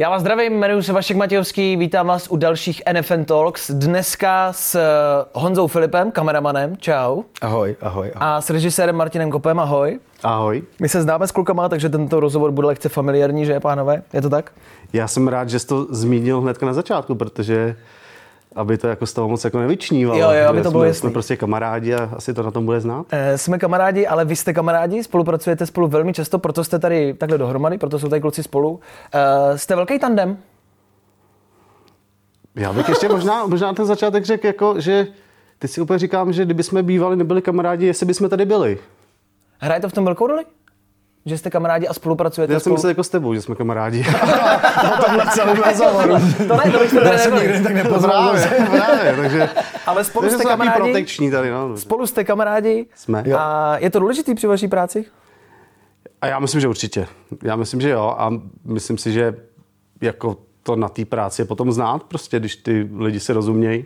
[0.00, 3.70] Já vás zdravím, jmenuji se Vašek Matějovský, vítám vás u dalších NFN Talks.
[3.70, 4.80] Dneska s eh,
[5.32, 7.22] Honzou Filipem, kameramanem, čau.
[7.40, 8.12] Ahoj, ahoj, ahoj.
[8.14, 9.98] A s režisérem Martinem Kopem, ahoj.
[10.22, 10.62] Ahoj.
[10.80, 14.02] My se známe s klukama, takže tento rozhovor bude lehce familiární, že pánové?
[14.12, 14.52] Je to tak?
[14.92, 17.76] Já jsem rád, že jsi to zmínil hned na začátku, protože
[18.56, 20.20] aby to jako z toho moc jako nevyčnívalo.
[20.20, 21.00] Jo, jo, aby to bylo jsme, jasný.
[21.00, 23.06] jsme prostě kamarádi a asi to na tom bude znát.
[23.10, 27.38] E, jsme kamarádi, ale vy jste kamarádi, spolupracujete spolu velmi často, proto jste tady takhle
[27.38, 28.80] dohromady, proto jsou tady kluci spolu.
[29.52, 30.38] E, jste velký tandem?
[32.54, 35.06] Já bych ještě možná, možná ten začátek řekl, jako, že
[35.58, 38.78] ty si úplně říkám, že kdyby jsme bývali, nebyli kamarádi, jestli bychom tady byli.
[39.58, 40.44] Hraje to v tom velkou roli?
[41.26, 42.74] Že jste kamarádi a spolupracujete Já jsem spolu?
[42.74, 44.04] myslel jako s tebou, že jsme kamarádi.
[45.04, 46.14] tomhle celém rozhovoru.
[46.48, 48.34] To ne, to bych jsem nikdy tak nepoznal.
[48.70, 49.48] právě, takže,
[49.86, 50.92] Ale spolu takže jste jsme takový kamarádi?
[50.92, 51.50] protekční tady.
[51.50, 51.76] No.
[51.76, 52.86] Spolu jste kamarádi?
[52.94, 53.24] Jsme.
[53.38, 55.04] A je to důležitý při vaší práci?
[56.20, 57.06] A já myslím, že určitě.
[57.42, 58.14] Já myslím, že jo.
[58.18, 58.30] A
[58.64, 59.34] myslím si, že
[60.00, 63.84] jako to na té práci je potom znát, prostě, když ty lidi si rozumějí.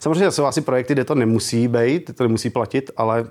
[0.00, 3.26] Samozřejmě jsou asi projekty, kde to nemusí být, to nemusí platit, ale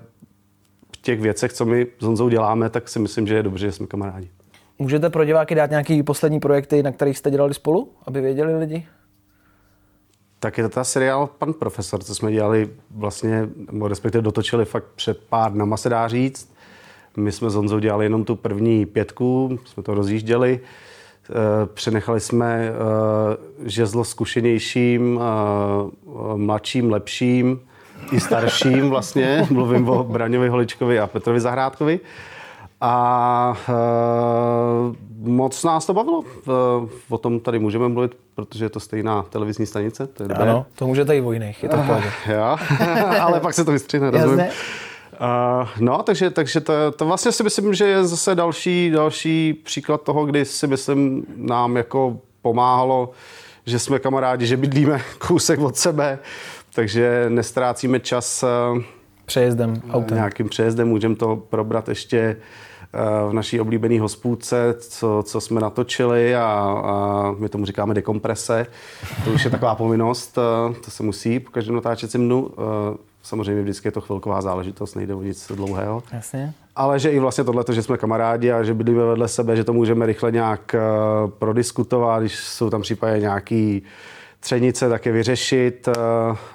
[1.02, 3.86] těch věcech, co my s Honzou děláme, tak si myslím, že je dobře, že jsme
[3.86, 4.30] kamarádi.
[4.78, 8.86] Můžete pro diváky dát nějaký poslední projekty, na kterých jste dělali spolu, aby věděli lidi?
[10.40, 14.84] Tak je to ta seriál Pan profesor, co jsme dělali vlastně, nebo respektive dotočili fakt
[14.94, 16.52] před pár dnama, se dá říct.
[17.16, 20.60] My jsme s Honzou dělali jenom tu první pětku, jsme to rozjížděli.
[21.30, 27.60] Eh, Přenechali jsme eh, žezlo zkušenějším, eh, mladším, lepším
[28.12, 29.46] i starším vlastně.
[29.50, 32.00] Mluvím o Braňovi Holičkovi a Petrovi Zahrádkovi.
[32.80, 33.72] A e,
[35.30, 36.24] moc nás to bavilo.
[36.24, 36.50] E,
[37.08, 40.06] o tom tady můžeme mluvit, protože je to stejná televizní stanice.
[40.06, 40.50] To je dobré.
[40.50, 42.02] Ano, to můžete i o jiných, je to v.
[42.32, 42.56] Jo,
[43.20, 44.46] ale pak se to vystřihne, rozumím.
[45.20, 50.02] Uh, no, takže, takže to, to vlastně si myslím, že je zase další, další příklad
[50.02, 53.10] toho, kdy si myslím nám jako pomáhalo,
[53.66, 56.18] že jsme kamarádi, že bydlíme kousek od sebe,
[56.78, 58.44] takže nestrácíme čas
[58.74, 58.82] uh,
[59.26, 60.16] Přejezdem autem.
[60.16, 66.36] nějakým přejezdem, můžeme to probrat ještě eh, v naší oblíbené hospůdce, co, co jsme natočili
[66.36, 66.42] a,
[66.84, 68.66] a my tomu říkáme dekomprese.
[69.24, 72.50] To už je taková povinnost, eh, to se musí po každém natáčecím dnu.
[72.52, 76.02] Eh, Samozřejmě vždycky je to chvilková záležitost, nejde o nic dlouhého.
[76.12, 76.52] Jasně.
[76.76, 79.72] Ale že i vlastně tohle, že jsme kamarádi a že bydlíme vedle sebe, že to
[79.72, 80.80] můžeme rychle nějak eh,
[81.38, 83.82] prodiskutovat, když jsou tam případně nějaký
[84.40, 85.88] třenice, tak je vyřešit.
[85.88, 85.92] eh,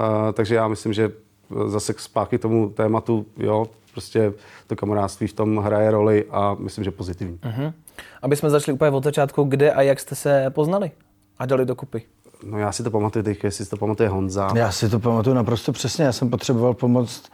[0.02, 1.12] eh, Takže já myslím, že
[1.68, 4.34] zase zpátky k tomu tématu, jo, prostě
[4.68, 7.40] to kamarádství v tom hraje roli a myslím, že pozitivní.
[7.46, 7.74] Mhm.
[8.22, 10.92] Aby jsme začali úplně od začátku, kde a jak jste se poznali
[11.40, 12.02] a dali dokupy.
[12.46, 14.50] No já si to pamatuju teď, jestli si to pamatuje Honza.
[14.56, 16.06] Já si to pamatuju naprosto přesně.
[16.06, 17.32] Já jsem potřeboval pomoct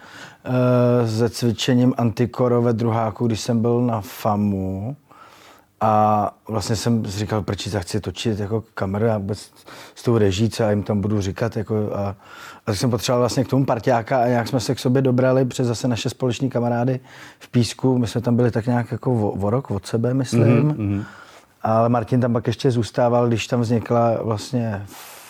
[0.47, 4.95] uh, se cvičením antikoro ve druháku, když jsem byl na FAMu.
[5.81, 9.51] A vlastně jsem si říkal, proč já chci točit jako kameru a vůbec
[9.95, 11.57] s tou reží, co já jim tam budu říkat.
[11.57, 12.15] Jako a, a
[12.65, 15.67] tak jsem potřeboval vlastně k tomu parťáka a nějak jsme se k sobě dobrali přes
[15.67, 16.99] zase naše společní kamarády
[17.39, 17.97] v Písku.
[17.97, 20.71] My jsme tam byli tak nějak jako o, o rok od sebe, myslím.
[20.71, 21.03] Mm-hmm.
[21.61, 24.85] Ale Martin tam pak ještě zůstával, když tam vznikla vlastně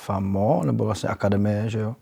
[0.06, 1.96] FAMO, nebo vlastně akademie, že jo.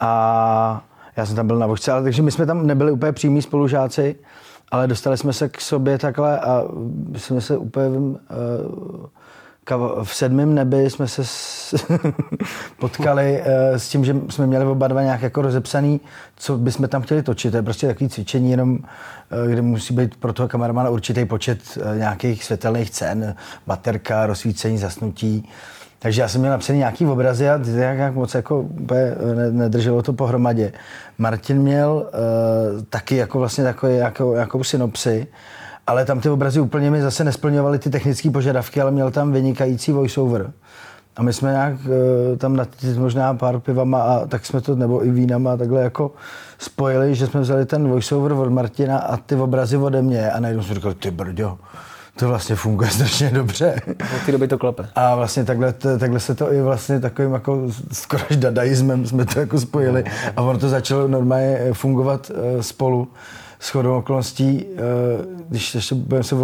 [0.00, 0.84] A
[1.16, 4.16] já jsem tam byl na vožce, ale takže my jsme tam nebyli úplně přímí spolužáci,
[4.70, 6.64] ale dostali jsme se k sobě takhle a
[7.16, 8.16] jsme se úplně uh,
[9.66, 11.74] kav- v sedmém nebi jsme se s,
[12.80, 16.00] potkali uh, s tím, že jsme měli oba dva nějak jako rozepsaný,
[16.36, 17.50] co bychom tam chtěli točit.
[17.50, 21.78] To je prostě takový cvičení, jenom uh, kde musí být pro toho kameramana určitý počet
[21.98, 23.34] nějakých světelných cen,
[23.66, 25.48] baterka, rozsvícení, zasnutí.
[25.98, 30.02] Takže já jsem měl napsaný nějaký obrazy a jak, jak moc jako úplně ne- nedrželo
[30.02, 30.72] to pohromadě.
[31.18, 35.26] Martin měl uh, taky jako vlastně takový, jako, jako synopsy,
[35.86, 39.92] ale tam ty obrazy úplně mi zase nesplňovaly ty technické požadavky, ale měl tam vynikající
[39.92, 40.52] voiceover.
[41.16, 42.66] A my jsme nějak uh, tam na
[42.98, 46.12] možná pár pivama a tak jsme to, nebo i vínama a takhle jako
[46.58, 50.62] spojili, že jsme vzali ten voiceover od Martina a ty obrazy ode mě a najednou
[50.62, 51.58] jsme říkali, ty brďo,
[52.16, 53.80] to vlastně funguje strašně dobře.
[54.16, 54.88] Od té doby to klepe.
[54.94, 59.40] A vlastně takhle, takhle se to i vlastně takovým jako skoro až dadaismem jsme to
[59.40, 60.04] jako spojili
[60.36, 63.08] a ono to začalo normálně eh, fungovat uh, spolu.
[63.60, 64.80] S chodou okolností, uh,
[65.48, 66.36] když ještě budeme se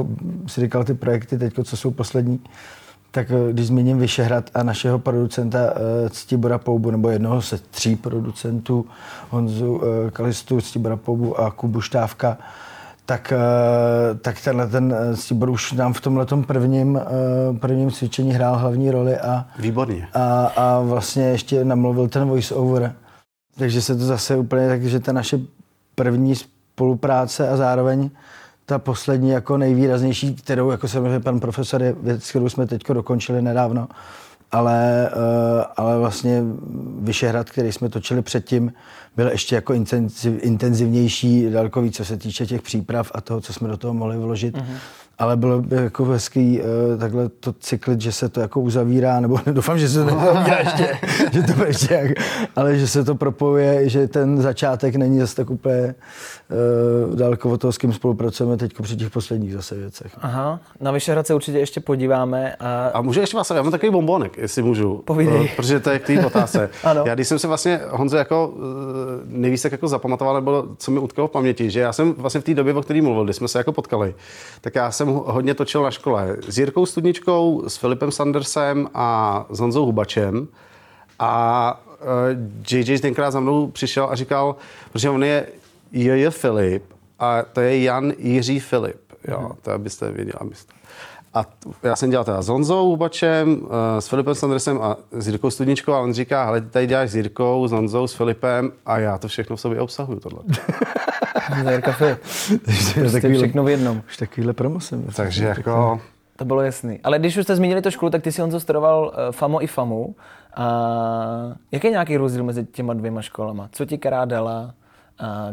[0.47, 2.41] si říkal ty projekty teď, co jsou poslední,
[3.11, 5.59] tak eh, když zmíním Vyšehrad a našeho producenta
[6.11, 8.87] Ctibora Poubu, nebo jednoho ze tří producentů,
[9.31, 9.81] Honzu
[10.13, 12.39] Kalistu, Ctibora Poubu a Kubu Štávka,
[13.07, 18.57] tak, eh, tak tenhle ten Stibor už nám v tomhle prvním, eh, prvním cvičení hrál
[18.57, 20.09] hlavní roli a, Výborně.
[20.15, 22.95] a, a vlastně ještě namluvil ten voice over.
[23.59, 25.41] Takže se to zase úplně tak, že ta naše
[25.95, 28.11] první spolupráce a zároveň
[28.67, 33.43] ta poslední jako nejvýraznější, kterou jako samozřejmě pan profesor je věc, kterou jsme teď dokončili
[33.43, 33.89] nedávno,
[34.53, 36.43] ale, uh, ale vlastně
[37.01, 38.73] Vyšehrad, který jsme točili předtím,
[39.17, 43.53] byl ještě jako intenziv, intenzivnější, daleko víc, co se týče těch příprav a toho, co
[43.53, 44.57] jsme do toho mohli vložit.
[44.57, 49.21] Mm-hmm ale bylo by jako hezký uh, takhle to cyklit, že se to jako uzavírá,
[49.21, 50.99] nebo doufám, že se to neuzavírá ještě,
[51.33, 52.11] že to ještě jak,
[52.57, 55.95] ale že se to propojuje, že ten začátek není zase tak úplně
[57.09, 60.13] uh, daleko od toho, s kým spolupracujeme teď při těch posledních zase věcech.
[60.23, 62.57] Aha, na Vyšehrad se určitě ještě podíváme.
[62.61, 65.03] A, a můžu ještě vás, já mám takový bombonek, jestli můžu.
[65.05, 65.41] Povídej.
[65.41, 66.71] Uh, protože to je k té otázce.
[66.85, 67.05] ano.
[67.07, 68.55] Já když jsem se vlastně, Honzo, jako
[69.27, 72.45] nejvíc tak jako zapamatoval, nebo co mi utkalo v paměti, že já jsem vlastně v
[72.45, 74.15] té době, o které mluvil, kdy jsme se jako potkali,
[74.61, 79.61] tak já jsem hodně točil na škole s Jirkou Studničkou, s Filipem Sandersem a s
[79.61, 80.49] Honzou Hubačem.
[81.19, 81.81] A
[82.71, 84.57] JJ tenkrát za mnou přišel a říkal,
[84.93, 85.47] protože on je
[85.93, 86.31] J.J.
[86.31, 86.85] Filip
[87.19, 89.01] a to je Jan Jiří Filip.
[89.29, 89.57] Jo, mm.
[89.63, 90.35] to abyste věděli.
[90.41, 90.73] Abyste.
[91.35, 91.45] A
[91.83, 93.69] já jsem dělal teda s Honzou Hubačem, uh,
[93.99, 97.15] s Filipem Sandersem a s Jirkou Studničkou a on říká, hele, ty tady děláš s
[97.17, 100.43] Jirkou, s Honzou, s Filipem a já to všechno v sobě obsahuju tohle.
[101.71, 102.19] Jirka Filip.
[102.95, 104.03] prostě všechno v jednom.
[104.07, 105.07] Už takovýhle promosem.
[105.17, 106.01] Takže jako...
[106.37, 107.01] To bylo jasný.
[107.05, 109.67] Ale když už jste zmínili to školu, tak ty si Honzo studoval uh, FAMO i
[109.67, 110.15] FAMu.
[110.55, 110.67] A
[111.73, 113.69] jaký je nějaký rozdíl mezi těma dvěma školama?
[113.73, 114.75] Co ti která dala,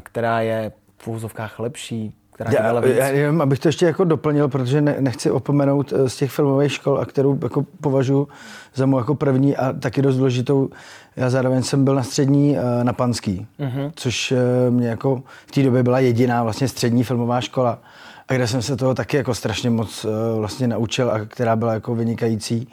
[0.03, 2.13] která je v úzovkách lepší?
[2.45, 2.95] Která já, víc.
[2.95, 6.71] Já jenom, abych to ještě jako doplnil, protože ne, nechci opomenout eh, z těch filmových
[6.71, 8.27] škol, a kterou jako považuji
[8.75, 10.69] za mou jako první a taky dost důležitou.
[11.15, 13.91] Já zároveň jsem byl na střední eh, na Panský, uh-huh.
[13.95, 17.79] což eh, mě jako v té době byla jediná vlastně střední filmová škola,
[18.27, 20.05] a kde jsem se toho taky jako strašně moc
[20.37, 22.67] vlastně naučil a která byla jako vynikající.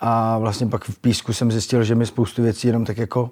[0.00, 3.30] A vlastně pak v Písku jsem zjistil, že mi spoustu věcí jenom tak jako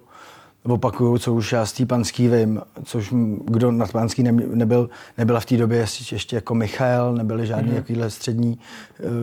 [0.68, 3.14] opakuju, co už já z té panský vím, což
[3.44, 7.76] kdo na panský nebyl, nebyla v té době ještě, jako Michal, nebyly žádné mm-hmm.
[7.76, 8.58] jakýhle střední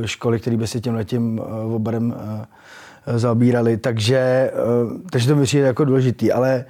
[0.03, 4.51] eh, školy, které by se tím letím eh, oborem eh, zaobírali, takže,
[5.09, 6.65] takže to mi přijde jako důležitý, ale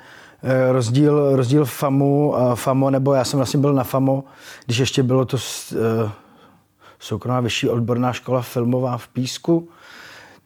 [0.72, 4.24] rozdíl, rozdíl FAMu, FAMO, nebo já jsem vlastně byl na FAMO,
[4.66, 5.38] když ještě bylo to
[7.00, 9.70] soukromá vyšší odborná škola filmová v Písku,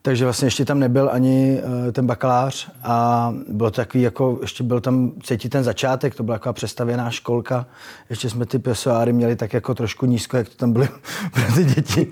[0.06, 4.64] takže vlastně ještě tam nebyl ani uh, ten bakalář a bylo to takový jako, ještě
[4.64, 7.66] byl tam cítit ten začátek, to byla taková přestavěná školka,
[8.10, 10.88] ještě jsme ty pesoáry měli tak jako trošku nízko, jak to tam byly
[11.34, 12.08] pro ty děti.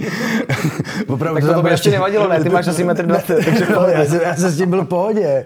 [1.08, 2.44] Opravdu tak to, to by ještě nevadilo, ne?
[2.44, 4.88] Ty máš asi metr 20, takže no, já, jsem, já jsem s tím byl v
[4.88, 5.46] pohodě,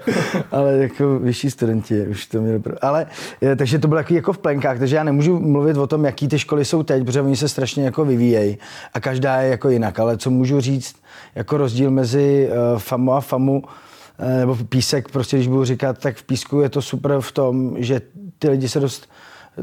[0.51, 2.59] ale jako vyšší studenti už to měli.
[2.59, 2.75] Pro...
[2.81, 3.05] Ale,
[3.41, 6.27] je, takže to bylo takový jako v plenkách, takže já nemůžu mluvit o tom, jaký
[6.27, 8.57] ty školy jsou teď, protože oni se strašně jako vyvíjejí
[8.93, 10.95] a každá je jako jinak, ale co můžu říct,
[11.35, 16.17] jako rozdíl mezi uh, FAMu a FAMu, uh, nebo písek, prostě když budu říkat, tak
[16.17, 18.01] v písku je to super v tom, že
[18.39, 19.09] ty lidi se dost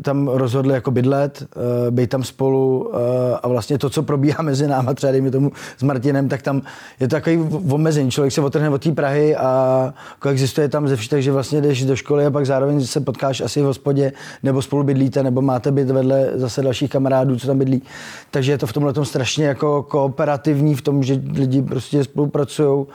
[0.03, 2.97] tam rozhodli jako bydlet, uh, být tam spolu uh,
[3.43, 6.63] a vlastně to, co probíhá mezi náma, třeba dejme tomu s Martinem, tak tam
[7.01, 7.39] je to takový
[7.71, 8.11] omezení.
[8.11, 9.95] Člověk se otrhne od té Prahy a
[10.31, 13.63] existuje tam ze všech, takže vlastně jdeš do školy a pak zároveň se potkáš asi
[13.63, 14.13] v hospodě,
[14.43, 17.83] nebo spolu bydlíte, nebo máte byt vedle zase dalších kamarádů, co tam bydlí.
[18.31, 22.69] Takže je to v tomhle tom strašně jako kooperativní v tom, že lidi prostě spolupracují,
[22.69, 22.87] uh,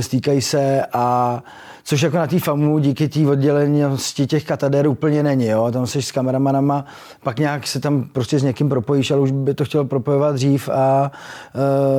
[0.00, 1.42] stýkají se a
[1.86, 5.46] což jako na té FAMu díky té oddělenosti těch kateder úplně není.
[5.46, 5.70] Jo?
[5.72, 6.84] Tam jsi s kameramanama,
[7.22, 10.68] pak nějak se tam prostě s někým propojíš, ale už by to chtěl propojovat dřív
[10.68, 11.10] a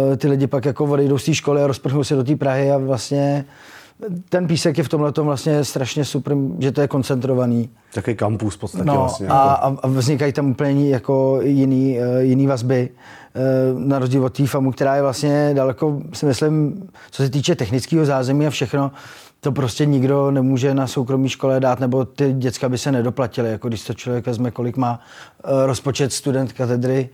[0.10, 2.72] uh, ty lidi pak jako odejdou z té školy a rozprchnou se do té Prahy
[2.72, 3.46] a vlastně
[4.30, 7.70] ten písek je v tomhle vlastně strašně super, že to je koncentrovaný.
[7.94, 9.28] Takový kampus v podstatě no, vlastně.
[9.28, 9.80] A, jako.
[9.84, 12.90] a vznikají tam úplně jako jiný, uh, jiný vazby,
[13.74, 17.56] uh, na rozdíl od té FAMu, která je vlastně daleko, si myslím, co se týče
[17.56, 18.92] technického zázemí a všechno,
[19.40, 23.68] to prostě nikdo nemůže na soukromé škole dát, nebo ty děcka by se nedoplatily, jako
[23.68, 25.00] když to člověk vezme, kolik má
[25.44, 27.10] uh, rozpočet student katedry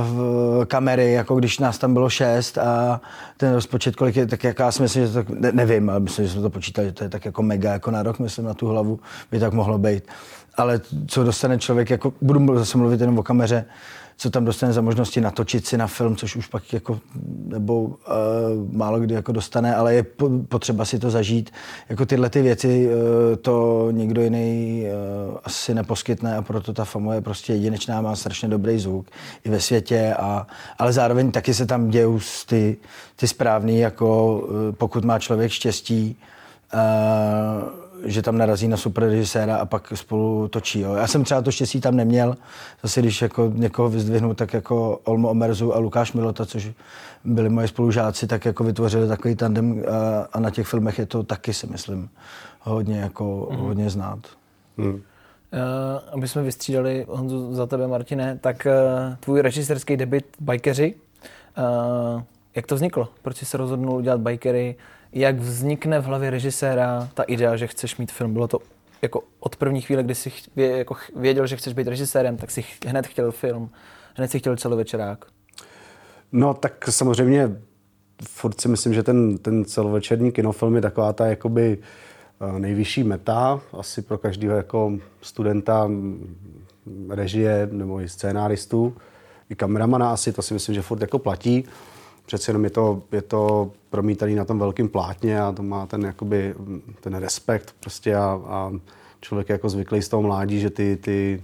[0.00, 3.00] v kamery, jako když nás tam bylo šest a
[3.36, 6.26] ten rozpočet, kolik je, tak jak já si myslím, že to, ne, nevím, ale myslím,
[6.26, 8.54] že jsme to počítali, že to je tak jako mega, jako na rok, myslím, na
[8.54, 10.04] tu hlavu by tak mohlo být.
[10.56, 13.64] Ale co dostane člověk, jako budu zase mluvit jenom o kameře,
[14.16, 17.00] co tam dostane za možnosti natočit si na film, což už pak jako,
[17.46, 17.94] nebo uh,
[18.72, 20.06] málo kdy jako dostane, ale je
[20.48, 21.50] potřeba si to zažít.
[21.88, 22.92] Jako tyhle ty věci uh,
[23.36, 24.84] to nikdo jiný
[25.30, 29.06] uh, asi neposkytne a proto ta FAMO je prostě jedinečná, má strašně dobrý zvuk
[29.44, 30.46] i ve světě, a,
[30.78, 32.76] ale zároveň taky se tam dějou ty,
[33.16, 36.16] ty správný, jako uh, pokud má člověk štěstí,
[36.74, 40.80] uh, že tam narazí na super režiséra a pak spolu točí.
[40.80, 40.94] Jo.
[40.94, 42.36] Já jsem třeba to štěstí tam neměl.
[42.82, 46.70] Zase když jako někoho vyzdvihnu, tak jako Olmo Omerzu a Lukáš Milota, což
[47.24, 51.22] byli moji spolužáci, tak jako vytvořili takový tandem a, a na těch filmech je to
[51.22, 52.08] taky, si myslím,
[52.60, 53.56] hodně, jako, mm.
[53.56, 54.18] hodně znát.
[54.76, 54.88] Mm.
[54.88, 55.00] Uh,
[56.12, 60.94] aby jsme vystřídali Honzu za tebe, Martine, tak uh, tvůj režiserský debit Bajkeři,
[62.14, 62.22] uh,
[62.54, 63.08] jak to vzniklo?
[63.22, 64.76] Proč jsi se rozhodnul udělat Bajkery?
[65.18, 68.32] Jak vznikne v hlavě režiséra ta idea, že chceš mít film?
[68.32, 68.58] Bylo to
[69.02, 73.06] jako od první chvíle, kdy jsi jako věděl, že chceš být režisérem, tak si hned
[73.06, 73.70] chtěl film,
[74.14, 75.24] hned si chtěl celovečerák?
[76.32, 77.56] No tak samozřejmě
[78.28, 83.60] furt si myslím, že ten, ten celovečerní kinofilm je taková ta jakoby eh, nejvyšší meta
[83.72, 85.90] asi pro každého jako studenta
[87.08, 88.96] režie nebo i scénáristu,
[89.50, 91.64] i kameramana asi, to si myslím, že furt jako platí.
[92.26, 96.02] Přece jenom je to, je to promítaný na tom velkém plátně a to má ten,
[96.02, 96.54] jakoby,
[97.00, 98.72] ten respekt prostě a, a
[99.20, 101.42] člověk je jako zvyklý z toho mládí, že ty, ty,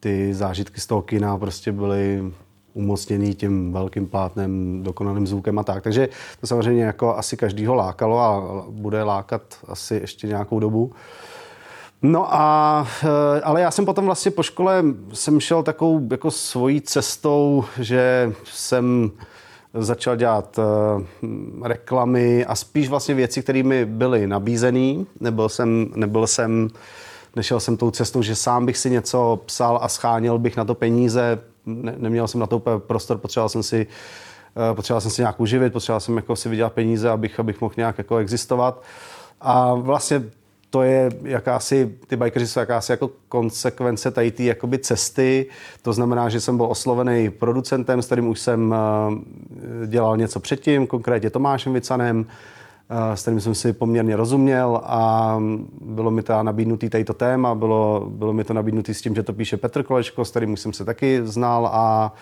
[0.00, 2.32] ty zážitky z toho kina prostě byly
[2.74, 5.82] umocněný tím velkým plátnem, dokonalým zvukem a tak.
[5.82, 6.08] Takže
[6.40, 10.92] to samozřejmě jako asi každýho lákalo a bude lákat asi ještě nějakou dobu.
[12.02, 16.80] No a, eh, ale já jsem potom vlastně po škole jsem šel takovou jako svojí
[16.80, 19.10] cestou, že jsem
[19.74, 21.02] začal dělat uh,
[21.62, 25.04] reklamy a spíš vlastně věci, které mi byly nabízené.
[25.20, 26.68] Nebyl jsem, nebyl jsem,
[27.36, 30.74] nešel jsem tou cestou, že sám bych si něco psal a scháněl bych na to
[30.74, 31.38] peníze.
[31.66, 33.86] Ne, neměl jsem na to úplně prostor, potřeboval jsem si
[34.70, 37.74] uh, potřeboval jsem si nějak uživit, potřeboval jsem jako si vydělat peníze, abych, abych mohl
[37.76, 38.82] nějak jako existovat.
[39.40, 40.22] A vlastně
[40.70, 45.46] to je jakási, ty bikeři jsou jakási jako konsekvence tady té jakoby cesty.
[45.82, 50.86] To znamená, že jsem byl oslovený producentem, s kterým už jsem eh, dělal něco předtím,
[50.86, 52.26] konkrétně Tomášem Vicanem,
[52.90, 55.36] eh, s kterým jsem si poměrně rozuměl a
[55.80, 59.22] bylo mi to nabídnutý tady to téma, bylo, bylo mi to nabídnutý s tím, že
[59.22, 62.14] to píše Petr Kolečko, s kterým už jsem se taky znal a,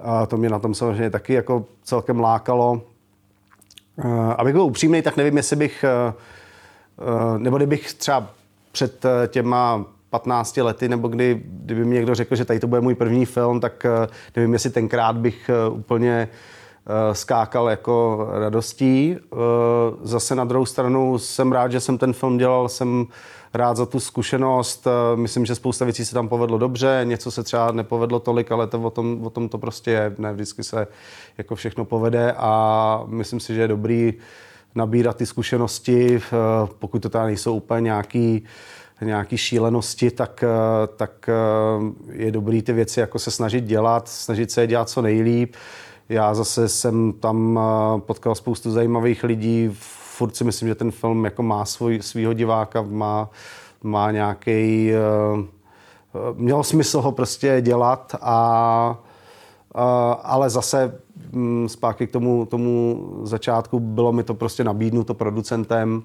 [0.00, 2.82] a to mě na tom samozřejmě taky jako celkem lákalo.
[3.98, 5.84] Eh, abych byl upřímný, tak nevím, jestli bych
[7.38, 8.26] nebo kdybych třeba
[8.72, 12.80] před eh, těma 15 lety, nebo kdy, kdyby mi někdo řekl, že tady to bude
[12.80, 16.28] můj první film, tak eh, nevím, jestli tenkrát bych úplně
[17.12, 19.16] skákal jako radostí.
[20.02, 23.06] Zase na druhou stranu jsem rád, že jsem ten film dělal, jsem
[23.54, 24.86] rád za tu zkušenost.
[25.14, 28.82] Myslím, že spousta věcí se tam povedlo dobře, něco se třeba nepovedlo tolik, ale to
[28.82, 30.14] o tom, o tom to prostě je.
[30.18, 30.86] Ne vždycky se
[31.38, 34.14] jako všechno povede a myslím si, že je dobrý
[34.74, 36.30] nabírat ty zkušenosti, eh,
[36.78, 38.44] pokud to tady nejsou úplně nějaký,
[39.00, 44.50] nějaký šílenosti, tak, eh, tak eh, je dobrý ty věci jako se snažit dělat, snažit
[44.50, 45.54] se je dělat co nejlíp.
[46.08, 47.60] Já zase jsem tam
[47.98, 49.70] potkal spoustu zajímavých lidí,
[50.16, 53.30] furt si myslím, že ten film jako má svůj, svýho diváka, má,
[53.82, 54.90] má nějaký,
[56.34, 58.98] měl smysl ho prostě dělat a
[60.22, 61.00] ale zase
[61.32, 66.02] mm, zpátky k tomu, tomu začátku bylo mi to prostě nabídnuto producentem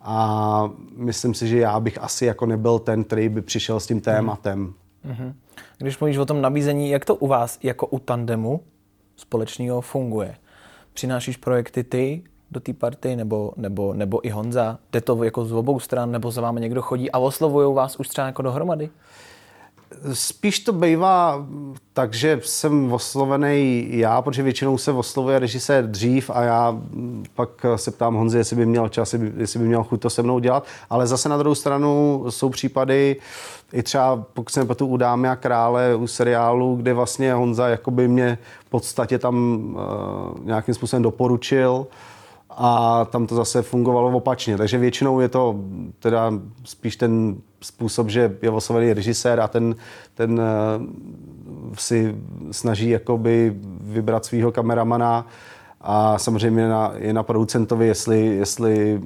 [0.00, 4.00] a myslím si, že já bych asi jako nebyl ten, který by přišel s tím
[4.00, 4.74] tématem.
[5.06, 5.34] Mm-hmm.
[5.78, 8.60] Když mluvíš o tom nabízení, jak to u vás jako u tandemu
[9.16, 10.36] společného funguje?
[10.92, 14.78] Přinášíš projekty ty do té party, nebo, nebo, nebo i Honza?
[14.92, 18.08] Jde to jako z obou stran, nebo za vámi někdo chodí a oslovují vás už
[18.08, 18.90] třeba jako dohromady?
[20.12, 21.46] Spíš to bývá
[21.92, 26.78] tak, že jsem oslovený já, protože většinou se oslovuje režisér dřív a já
[27.34, 30.38] pak se ptám Honzi, jestli by měl čas, jestli by měl chuť to se mnou
[30.38, 30.66] dělat.
[30.90, 33.16] Ale zase na druhou stranu jsou případy,
[33.72, 38.08] i třeba pokud se tu u Dámy a krále, u seriálu, kde vlastně Honza jakoby
[38.08, 41.86] mě v podstatě tam uh, nějakým způsobem doporučil
[42.50, 44.56] a tam to zase fungovalo opačně.
[44.56, 45.56] Takže většinou je to
[45.98, 46.32] teda
[46.64, 49.76] spíš ten způsob, že je oslovený režisér a ten,
[50.14, 50.84] ten eh,
[51.78, 52.14] si
[52.50, 55.26] snaží jakoby vybrat svého kameramana
[55.80, 59.00] a samozřejmě na, je na producentovi, jestli, jestli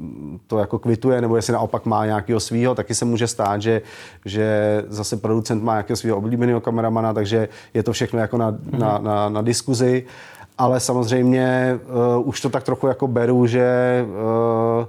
[0.46, 3.82] to jako kvituje, nebo jestli naopak má nějakého svého, taky se může stát, že,
[4.24, 8.78] že zase producent má nějakého svého oblíbeného kameramana, takže je to všechno jako na, mm-hmm.
[8.78, 10.04] na, na, na diskuzi
[10.58, 11.78] ale samozřejmě
[12.18, 14.86] uh, už to tak trochu jako beru, že uh,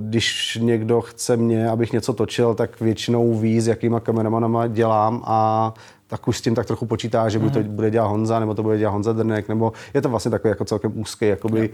[0.00, 5.74] když někdo chce mě, abych něco točil, tak většinou ví, s jakýma kameramanama dělám a
[6.06, 7.50] tak už s tím tak trochu počítá, že mm.
[7.50, 7.68] to mhm.
[7.68, 10.64] bude dělat Honza, nebo to bude dělat Honza Drnek, nebo je to vlastně takový jako
[10.64, 11.70] celkem úzký jakoby,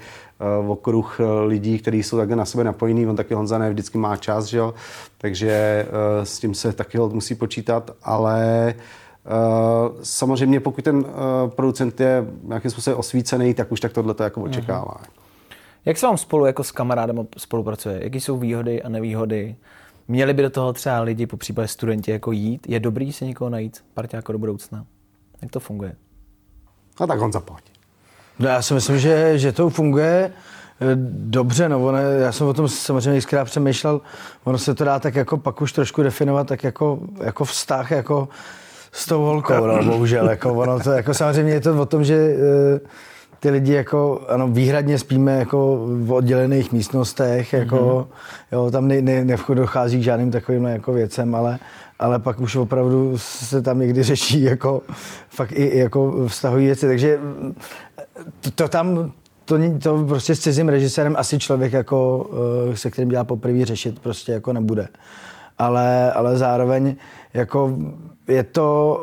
[0.63, 4.17] uh, okruh lidí, kteří jsou takhle na sebe napojení, on taky Honza ne vždycky má
[4.17, 4.75] čas, že jo?
[5.19, 8.75] takže uh, s tím se taky musí počítat, ale
[9.27, 11.05] uh, samozřejmě, pokud ten uh,
[11.47, 14.49] producent je nějakým způsobem osvícený, tak už tak tohle to jako mhm.
[14.49, 14.97] očekává.
[14.97, 15.25] Uh-huh.
[15.85, 18.05] Jak se vám spolu jako s kamarádem spolupracuje?
[18.05, 19.57] Jaké jsou výhody a nevýhody?
[20.09, 22.67] Měli by do toho třeba lidi, po případě studenti, jako jít?
[22.69, 24.87] Je dobrý si někoho najít, jako do budoucna?
[25.43, 25.97] Jak to funguje?
[27.01, 27.73] A tak on zaplatí.
[28.39, 30.33] No já si myslím, že, že to funguje
[31.09, 34.01] Dobře, no, ono, já jsem o tom samozřejmě xkrát přemýšlel,
[34.45, 38.29] ono se to dá tak jako pak už trošku definovat tak jako, jako vztah, jako
[38.93, 42.15] s tou holkou, no, bohužel, jako ono to, jako samozřejmě je to o tom, že
[42.15, 42.37] e,
[43.41, 48.07] ty lidi jako, ano, výhradně spíme jako v oddělených místnostech, jako, mm-hmm.
[48.53, 51.59] jo, tam ne, ne, dochází k žádným takovým jako věcem, ale,
[51.99, 54.83] ale pak už opravdu se tam někdy řeší jako,
[55.29, 57.21] fakt i, i jako vztahují věci, takže
[58.41, 59.13] to, to tam,
[59.45, 62.31] to, to prostě s cizím režisérem asi člověk, jako,
[62.73, 64.89] eh, se kterým dělá poprvé řešit, prostě jako nebude.
[65.59, 66.97] Ale, ale zároveň
[67.35, 67.77] jako
[68.29, 68.99] je to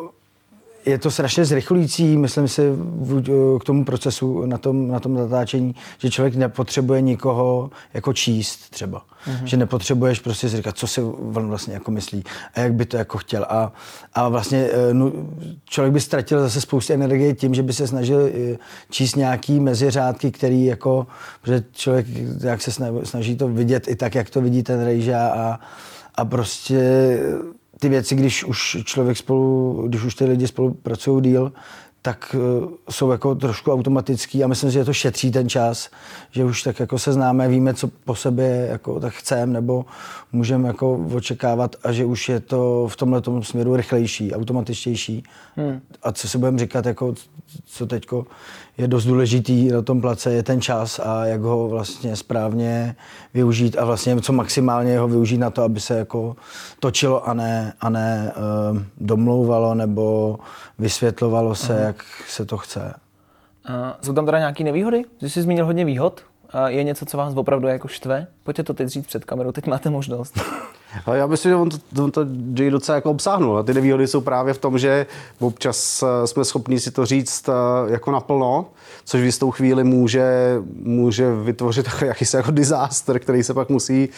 [0.86, 2.62] je to strašně zrychlující, myslím si,
[3.62, 9.00] k tomu procesu na tom, na tom natáčení, že člověk nepotřebuje nikoho jako číst třeba.
[9.00, 9.44] Mm-hmm.
[9.44, 12.24] Že nepotřebuješ prostě říkat, co si on vlastně jako myslí
[12.54, 13.46] a jak by to jako chtěl.
[13.50, 13.74] A,
[14.14, 15.12] a vlastně eh, no,
[15.66, 18.58] člověk by ztratil zase spoustu energie tím, že by se snažil eh,
[18.90, 21.08] číst nějaký meziřádky, který jako,
[21.44, 22.08] že člověk
[22.44, 22.72] jak se
[23.04, 25.60] snaží to vidět i tak, jak to vidí ten rejža a,
[26.16, 27.20] a prostě
[27.82, 31.54] ty věci, když už člověk spolu, když už ty lidi spolupracují díl,
[32.02, 35.90] tak uh, jsou jako trošku automatický a myslím si, že to šetří ten čas,
[36.32, 39.86] že už tak jako se známe, víme, co po sobě jako tak chceme nebo
[40.32, 45.24] můžeme jako očekávat a že už je to v tomhle směru rychlejší, automatičtější.
[45.56, 45.82] Hmm.
[46.04, 47.14] A co si budeme říkat, jako,
[47.66, 48.26] co teďko
[48.78, 52.96] je dost důležitý na tom place, je ten čas a jak ho vlastně správně
[53.34, 56.36] využít a vlastně co maximálně ho využít na to, aby se jako
[56.80, 58.34] točilo a ne, a ne
[58.72, 60.40] uh, domlouvalo nebo
[60.80, 61.91] vysvětlovalo se, uh-huh.
[61.92, 62.94] Jak se to chce.
[63.70, 65.04] Uh, jsou tam teda nějaké nevýhody?
[65.20, 66.22] Ty jsi zmínil hodně výhod.
[66.56, 68.28] Uh, je něco, co vás opravdu jako štve?
[68.44, 70.40] Pojďte to teď říct před kamerou, teď máte možnost.
[71.06, 73.58] Ale já myslím, že on to, on to Jay docela jako obsáhnul.
[73.58, 75.06] A ty nevýhody jsou právě v tom, že
[75.40, 77.54] občas eh, jsme schopni si to říct eh,
[77.92, 78.66] jako naplno,
[79.06, 84.10] což v jistou chvíli může, může vytvořit takový jakýsi jako disaster, který se pak musí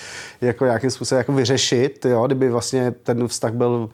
[0.42, 2.26] jako nějakým způsobem jako vyřešit, jo?
[2.26, 3.90] kdyby vlastně ten vztah byl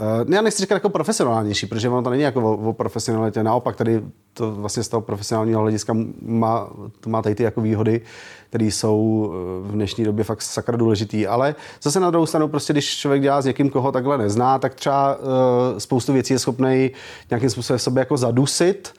[0.00, 3.42] Uh, já nechci říkat jako profesionálnější, protože ono to není jako o, o profesionalitě.
[3.42, 4.02] Naopak tady
[4.32, 6.68] to vlastně z toho profesionálního hlediska má,
[7.00, 8.00] to má tady ty jako výhody,
[8.48, 11.26] které jsou eh, v dnešní době fakt sakra důležitý.
[11.26, 14.74] Ale zase na druhou stranu, prostě když člověk dělá s někým, koho takhle nezná, tak
[14.74, 16.90] třeba uh, spoustu věcí je schopný
[17.30, 18.92] nějakým způsobem v sobě jako zadusit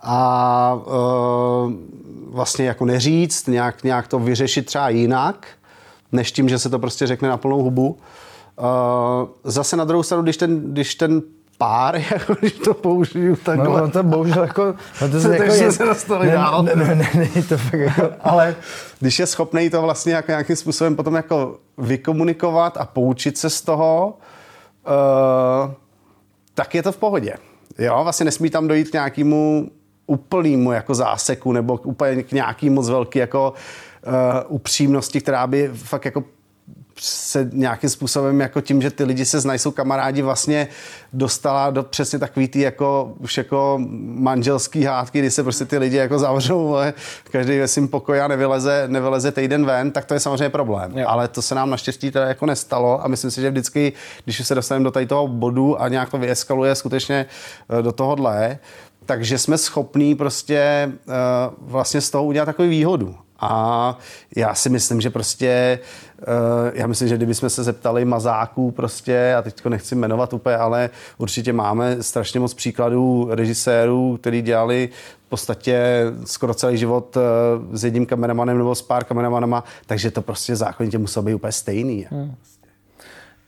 [0.00, 1.72] a uh,
[2.28, 5.46] vlastně jako neříct, nějak, nějak to vyřešit třeba jinak,
[6.12, 7.88] než tím, že se to prostě řekne na plnou hubu.
[7.88, 7.96] Uh,
[9.44, 11.22] zase na druhou stranu, když ten, když ten
[11.58, 13.80] pár, jako když to použiju takhle.
[13.80, 14.74] No, no to bohužel jako...
[15.02, 16.62] No to se, jako je, se dostali ne, dál.
[16.62, 18.10] Ne, ne, ne, ne, to fakt jako...
[18.20, 18.56] Ale
[19.00, 23.62] když je schopný to vlastně jako nějakým způsobem potom jako vykomunikovat a poučit se z
[23.62, 24.18] toho,
[24.86, 25.72] uh,
[26.54, 27.34] tak je to v pohodě.
[27.78, 29.70] Jo, vlastně nesmí tam dojít k nějakému
[30.06, 33.52] úplnému jako záseku nebo úplně k nějaký moc velký jako
[34.06, 34.12] uh,
[34.48, 36.24] upřímnosti, která by fakt jako
[37.00, 40.68] se nějakým způsobem jako tím, že ty lidi se znají, jsou kamarádi, vlastně
[41.12, 45.96] dostala do přesně takový ty jako, už jako manželský hádky, kdy se prostě ty lidi
[45.96, 46.94] jako zavřou, ale
[47.30, 50.98] každý ve svým pokoji a nevyleze, nevyleze týden ven, tak to je samozřejmě problém.
[50.98, 51.06] Jo.
[51.08, 53.92] Ale to se nám naštěstí teda jako nestalo a myslím si, že vždycky,
[54.24, 57.26] když se dostaneme do tady toho bodu a nějak to vyeskaluje skutečně
[57.78, 58.58] eh, do tohohle,
[59.06, 61.14] takže jsme schopní prostě uh,
[61.58, 63.16] vlastně z toho udělat takovou výhodu.
[63.40, 63.98] A
[64.36, 65.78] já si myslím, že prostě,
[66.18, 66.24] uh,
[66.74, 71.52] já myslím, že kdybychom se zeptali mazáků prostě, a teď nechci jmenovat úplně, ale určitě
[71.52, 74.88] máme strašně moc příkladů režisérů, kteří dělali
[75.26, 77.22] v podstatě skoro celý život uh,
[77.76, 82.06] s jedním kameramanem nebo s pár kameramanama, takže to prostě zákonitě muselo být úplně stejný.
[82.10, 82.34] Hmm.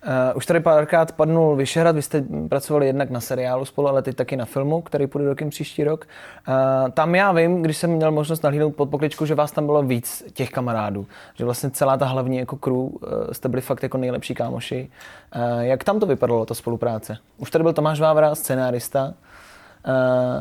[0.07, 4.17] Uh, už tady párkrát padnul Vyšehrad, vy jste pracovali jednak na seriálu spolu, ale teď
[4.17, 6.07] taky na filmu, který půjde rokem příští rok.
[6.49, 9.83] Uh, tam já vím, když jsem měl možnost nahlídnout pod pokličku, že vás tam bylo
[9.83, 11.07] víc těch kamarádů.
[11.35, 12.93] Že vlastně celá ta hlavní jako crew uh,
[13.33, 14.91] jste byli fakt jako nejlepší kámoši.
[15.37, 17.17] Uh, jak tam to vypadalo, ta spolupráce?
[17.37, 19.05] Už tady byl Tomáš Vávra, scenárista.
[19.05, 19.13] Uh,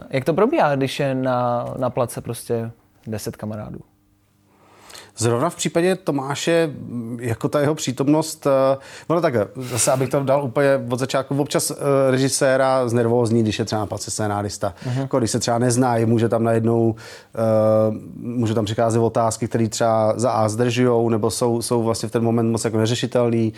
[0.10, 2.72] jak to probíhá, když je na, na place prostě
[3.08, 3.80] 10 kamarádů?
[5.18, 6.70] Zrovna v případě Tomáše,
[7.20, 8.78] jako ta jeho přítomnost, eh,
[9.10, 11.78] no tak zase abych to dal úplně od začátku, občas uh,
[12.10, 14.74] režiséra znervózní, když je třeba na place scénárista.
[14.86, 15.02] Uh-huh.
[15.02, 16.96] Jako, když se třeba nezná, může tam najednou,
[18.16, 22.24] může tam přicházet otázky, které třeba za A zdržujou, nebo jsou, jsou vlastně v ten
[22.24, 23.54] moment moc jako neřešitelný.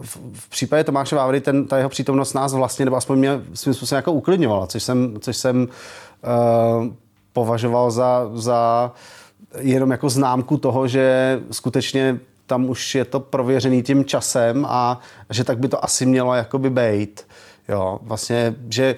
[0.00, 3.74] V, v případě Tomáše Vávry ten, ta jeho přítomnost nás vlastně, nebo aspoň mě svým
[3.74, 6.86] způsobem jako uklidňovala, což jsem, což jsem uh,
[7.32, 9.21] považoval za, za uh,
[9.58, 15.44] jenom jako známku toho, že skutečně tam už je to prověřený tím časem a že
[15.44, 17.26] tak by to asi mělo jakoby být.
[17.68, 18.96] Jo, vlastně, že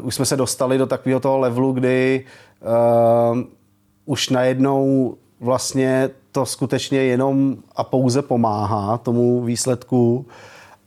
[0.00, 2.24] uh, už jsme se dostali do takového toho levelu, kdy
[3.32, 3.38] uh,
[4.04, 10.26] už najednou vlastně to skutečně jenom a pouze pomáhá tomu výsledku.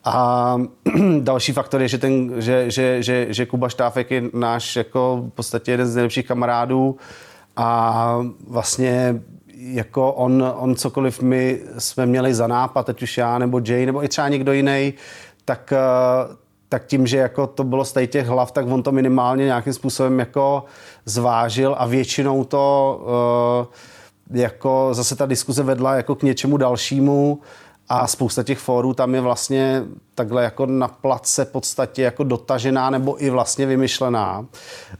[0.03, 0.57] A
[1.19, 5.29] další faktor je, že, ten, že, že, že, že Kuba Štáfek je náš jako v
[5.29, 6.97] podstatě jeden z nejlepších kamarádů
[7.61, 9.21] a vlastně
[9.57, 14.03] jako on, on cokoliv my jsme měli za nápad, ať už já nebo Jay nebo
[14.03, 14.93] i třeba někdo jiný,
[15.45, 16.35] tak, eh,
[16.69, 20.19] tak tím, že jako to bylo z těch hlav, tak on to minimálně nějakým způsobem
[20.19, 20.63] jako
[21.05, 23.65] zvážil a většinou to
[24.29, 27.39] uh, jako zase ta diskuze vedla jako k něčemu dalšímu
[27.93, 29.83] a spousta těch fórů tam je vlastně
[30.15, 34.45] takhle jako na place podstatě jako dotažená nebo i vlastně vymyšlená.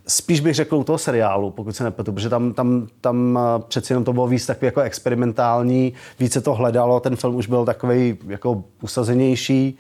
[0.07, 3.93] Spíš bych řekl u toho seriálu, pokud se nepletu, protože tam, tam, tam eh, přeci
[3.93, 8.17] jenom to bylo víc takový jako experimentální, více to hledalo, ten film už byl takový
[8.27, 9.77] jako usazenější,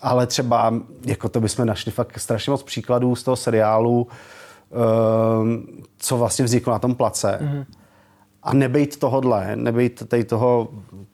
[0.00, 0.74] ale třeba
[1.06, 4.06] jako to bychom našli fakt strašně moc příkladů z toho seriálu,
[4.72, 5.66] ehm,
[5.98, 7.38] co vlastně vzniklo na tom place.
[7.42, 7.64] Mm-hmm.
[8.42, 10.68] A nebejt tohodle, nebejt tady toho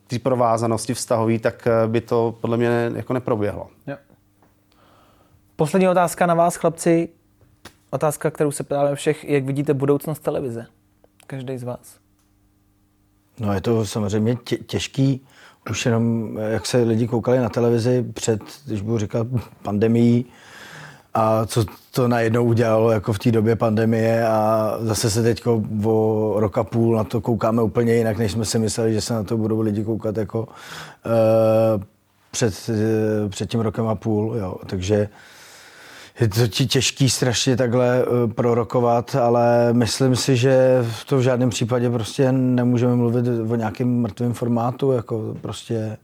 [0.06, 3.68] té provázanosti vztahový, tak eh, by to podle mě jako neproběhlo.
[3.86, 3.96] Jo.
[5.56, 7.08] Poslední otázka na vás, chlapci.
[7.90, 10.66] Otázka, kterou se ptáme všech, jak vidíte budoucnost televize?
[11.26, 11.98] Každý z vás.
[13.40, 15.26] No je to samozřejmě tě, těžký,
[15.70, 19.26] už jenom jak se lidi koukali na televizi před, když budu říkat,
[19.62, 20.26] pandemií,
[21.16, 25.46] a co to najednou udělalo jako v té době pandemie a zase se teď
[25.84, 29.22] o roka půl na to koukáme úplně jinak, než jsme si mysleli, že se na
[29.24, 31.82] to budou lidi koukat jako uh,
[32.30, 34.36] před, uh, před tím rokem a půl.
[34.36, 34.56] Jo.
[34.66, 35.08] Takže
[36.20, 41.50] je to těžký strašně takhle uh, prorokovat, ale myslím si, že v to v žádném
[41.50, 45.96] případě prostě nemůžeme mluvit o nějakém mrtvém formátu, jako prostě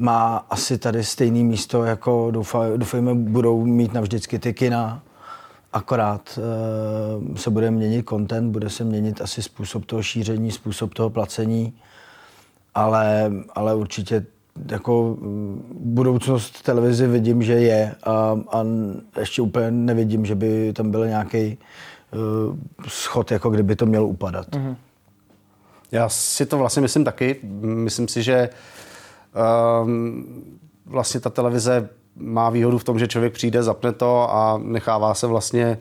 [0.00, 2.32] má asi tady stejné místo, jako
[2.76, 5.02] doufejme budou mít navždycky ty kina.
[5.72, 11.10] Akorát e, se bude měnit content, bude se měnit asi způsob toho šíření, způsob toho
[11.10, 11.72] placení,
[12.74, 14.26] ale, ale určitě
[14.70, 15.16] jako
[15.80, 18.64] budoucnost televizi vidím, že je a, a
[19.18, 21.58] ještě úplně nevidím, že by tam byl nějaký
[22.48, 22.56] uh,
[22.88, 24.48] schod, jako kdyby to mělo upadat.
[24.48, 24.76] Mm-hmm.
[25.92, 27.36] Já si to vlastně myslím taky.
[27.60, 28.48] Myslím si, že
[30.86, 35.26] vlastně ta televize má výhodu v tom, že člověk přijde, zapne to a nechává se
[35.26, 35.78] vlastně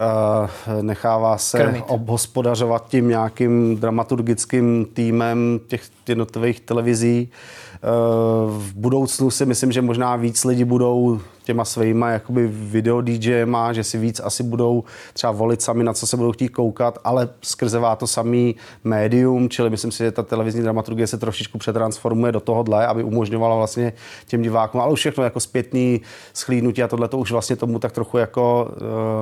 [0.00, 1.84] uh, nechává se Krmit.
[1.88, 7.28] obhospodařovat tím nějakým dramaturgickým týmem těch jednotlivých televizí.
[7.28, 13.72] Uh, v budoucnu si myslím, že možná víc lidí budou těma svýma jakoby video DJma,
[13.72, 17.28] že si víc asi budou třeba volit sami, na co se budou chtít koukat, ale
[17.42, 22.40] skrze to samý médium, čili myslím si, že ta televizní dramaturgie se trošičku přetransformuje do
[22.40, 23.92] tohohle, aby umožňovala vlastně
[24.26, 26.00] těm divákům, ale už všechno jako zpětný
[26.34, 28.70] schlídnutí a tohle to už vlastně tomu tak trochu jako,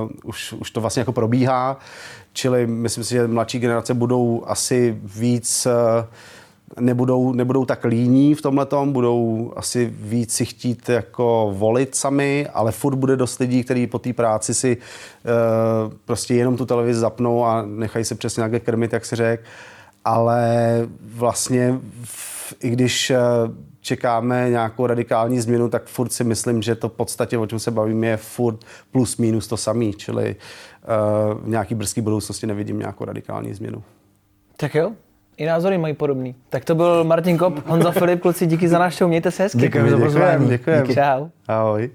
[0.03, 1.79] uh, už, už to vlastně jako probíhá,
[2.33, 6.05] čili myslím si, že mladší generace budou asi víc uh,
[6.79, 12.47] nebudou, nebudou tak líní v tomhle tom, budou asi víc si chtít jako volit sami,
[12.55, 17.01] ale furt bude dost lidí, kteří po té práci si uh, prostě jenom tu televizi
[17.01, 19.41] zapnou a nechají se přesně nějaké krmit, jak se řek.
[20.05, 20.49] Ale
[21.15, 23.17] vlastně v, i když uh,
[23.81, 27.71] čekáme nějakou radikální změnu, tak furt si myslím, že to v podstatě, o čem se
[27.71, 33.05] bavíme, je furt plus minus to samý, čili uh, v nějaký brzký budoucnosti nevidím nějakou
[33.05, 33.83] radikální změnu.
[34.57, 34.93] Tak jo,
[35.41, 36.35] i názory mají podobný.
[36.49, 39.59] Tak to byl Martin Kop, Honza Filip, kluci, díky za návštěvu, mějte se hezky.
[39.59, 40.49] Děkujeme za pozvání.
[40.49, 40.95] Děkujeme.
[40.95, 41.29] Čau.
[41.49, 41.91] Ahoj.